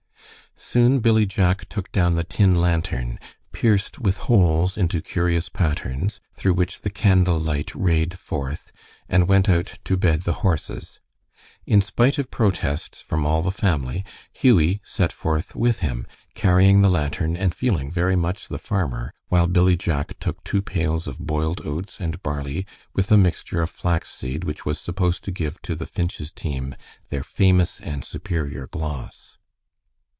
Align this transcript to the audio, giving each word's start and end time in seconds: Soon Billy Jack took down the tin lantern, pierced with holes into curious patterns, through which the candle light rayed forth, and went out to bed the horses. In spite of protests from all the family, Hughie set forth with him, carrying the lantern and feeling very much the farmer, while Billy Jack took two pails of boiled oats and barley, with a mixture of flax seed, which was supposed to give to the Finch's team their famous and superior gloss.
Soon 0.57 0.99
Billy 0.99 1.25
Jack 1.25 1.67
took 1.69 1.91
down 1.91 2.13
the 2.13 2.23
tin 2.23 2.53
lantern, 2.53 3.17
pierced 3.51 3.97
with 3.97 4.17
holes 4.29 4.77
into 4.77 5.01
curious 5.01 5.49
patterns, 5.49 6.19
through 6.33 6.53
which 6.53 6.81
the 6.81 6.89
candle 6.91 7.39
light 7.39 7.73
rayed 7.73 8.19
forth, 8.19 8.71
and 9.09 9.27
went 9.27 9.49
out 9.49 9.79
to 9.85 9.97
bed 9.97 10.21
the 10.21 10.33
horses. 10.45 10.99
In 11.65 11.81
spite 11.81 12.19
of 12.19 12.29
protests 12.29 13.01
from 13.01 13.25
all 13.25 13.41
the 13.41 13.49
family, 13.51 14.05
Hughie 14.33 14.81
set 14.83 15.11
forth 15.11 15.55
with 15.55 15.79
him, 15.79 16.05
carrying 16.35 16.81
the 16.81 16.89
lantern 16.91 17.35
and 17.35 17.55
feeling 17.55 17.89
very 17.89 18.15
much 18.15 18.47
the 18.47 18.59
farmer, 18.59 19.11
while 19.29 19.47
Billy 19.47 19.75
Jack 19.75 20.19
took 20.19 20.43
two 20.43 20.61
pails 20.61 21.07
of 21.07 21.17
boiled 21.17 21.61
oats 21.65 21.99
and 21.99 22.21
barley, 22.21 22.67
with 22.93 23.11
a 23.11 23.17
mixture 23.17 23.63
of 23.63 23.71
flax 23.71 24.11
seed, 24.13 24.43
which 24.43 24.63
was 24.63 24.77
supposed 24.79 25.23
to 25.23 25.31
give 25.31 25.59
to 25.63 25.73
the 25.73 25.87
Finch's 25.87 26.31
team 26.31 26.75
their 27.09 27.23
famous 27.23 27.79
and 27.79 28.05
superior 28.05 28.67
gloss. 28.67 29.37